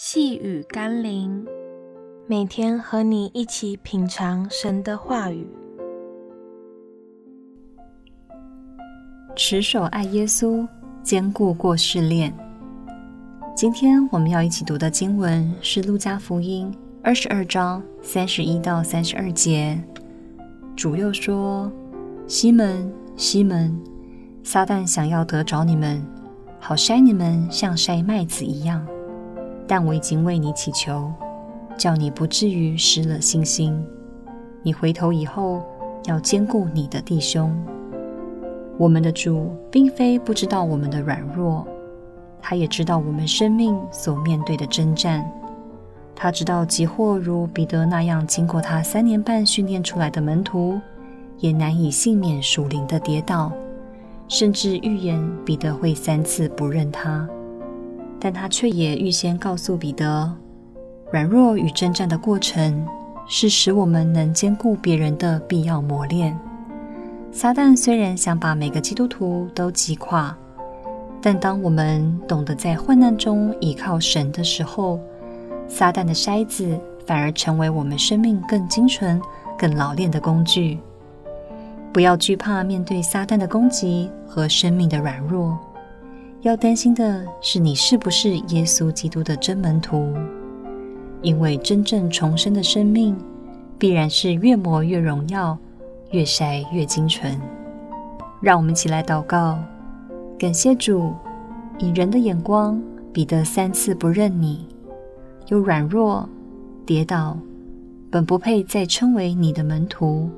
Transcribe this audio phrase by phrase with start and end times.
[0.00, 1.44] 细雨甘霖，
[2.28, 5.44] 每天和你一起品尝神的话语，
[9.34, 10.64] 持守爱耶稣，
[11.02, 12.32] 坚固过试炼。
[13.56, 16.72] 今天我们要一起读的经文是《路加福音》
[17.02, 19.76] 二十二章三十一到三十二节。
[20.76, 21.68] 主又说
[22.28, 23.76] ：“西门，西门，
[24.44, 26.00] 撒旦想要得着你们，
[26.60, 28.86] 好筛你们，像筛麦子一样。”
[29.68, 31.12] 但我已经为你祈求，
[31.76, 33.80] 叫你不至于失了信心。
[34.62, 35.62] 你回头以后，
[36.06, 37.54] 要兼顾你的弟兄。
[38.78, 41.66] 我们的主并非不知道我们的软弱，
[42.40, 45.30] 他也知道我们生命所面对的征战。
[46.16, 50.80] 他知道，即或如彼得那样经过他三年半训练出来的门徒，
[51.38, 53.52] 也难以幸免属灵的跌倒，
[54.28, 57.28] 甚至预言彼得会三次不认他。
[58.20, 60.32] 但他却也预先告诉彼得，
[61.10, 62.86] 软弱与征战的过程
[63.26, 66.36] 是使我们能兼顾别人的必要磨练。
[67.30, 70.36] 撒旦虽然想把每个基督徒都击垮，
[71.20, 74.98] 但当我们懂得在患难中倚靠神的时候，
[75.68, 79.20] 撒旦的筛子反而成为我们生命更精纯、
[79.58, 80.78] 更老练的工具。
[81.92, 85.58] 不要惧怕面对撒旦的攻击和生命的软弱。
[86.42, 90.14] 要担心的是，你是不是耶稣基督的真门徒？
[91.20, 93.16] 因为真正重生的生命，
[93.76, 95.58] 必然是越磨越荣耀，
[96.12, 97.36] 越筛越精纯。
[98.40, 99.58] 让我们一起来祷告，
[100.38, 101.12] 感谢主，
[101.76, 102.80] 以人的眼光，
[103.12, 104.64] 彼得三次不认你，
[105.48, 106.28] 又软弱
[106.86, 107.36] 跌倒，
[108.12, 110.30] 本不配再称为你的门徒，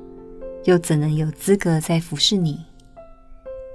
[0.63, 2.59] 又怎能有资格再服侍你？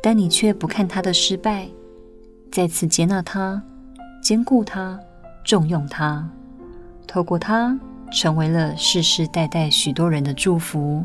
[0.02, 1.68] 但你却不看他的失败。
[2.50, 3.62] 再次接纳他，
[4.22, 4.98] 兼顾他，
[5.44, 6.26] 重用他，
[7.06, 7.78] 透过他
[8.10, 11.04] 成为了世世代代许多人的祝福。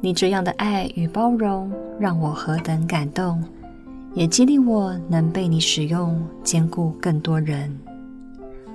[0.00, 3.42] 你这样的爱与包容，让我何等感动，
[4.14, 7.78] 也激励我能被你使用，兼顾更多人。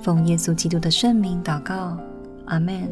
[0.02, 1.98] 奉耶稣基督的圣名祷告，
[2.46, 2.88] 阿门。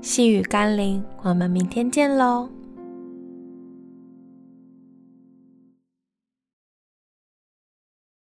[0.00, 2.48] 细雨甘霖，我们明天见喽。